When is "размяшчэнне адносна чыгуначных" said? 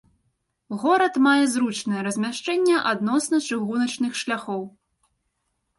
2.07-4.11